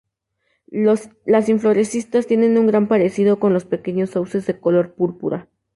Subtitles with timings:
[1.27, 5.47] Las inflorescencias tienen un gran parecido con los pequeños sauces de color púrpura.